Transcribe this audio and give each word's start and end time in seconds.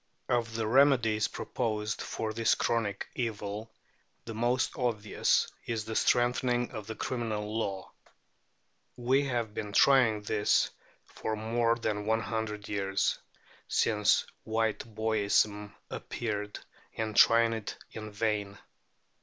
Of 0.29 0.55
the 0.55 0.65
remedies 0.65 1.27
proposed 1.27 2.01
for 2.01 2.33
this 2.33 2.55
chronic 2.55 3.07
evil 3.13 3.69
the 4.25 4.33
most 4.33 4.75
obvious 4.75 5.47
is 5.67 5.85
the 5.85 5.95
strengthening 5.95 6.71
of 6.71 6.87
the 6.87 6.95
criminal 6.95 7.55
law. 7.55 7.91
We 8.97 9.25
have 9.25 9.53
been 9.53 9.73
trying 9.73 10.23
this 10.23 10.71
for 11.05 11.35
more 11.35 11.75
than 11.75 12.07
one 12.07 12.21
hundred 12.21 12.67
years, 12.67 13.19
since 13.67 14.25
Whiteboyism 14.47 15.75
appeared, 15.91 16.57
and 16.97 17.15
trying 17.15 17.53
it 17.53 17.77
in 17.91 18.11
vain. 18.11 18.57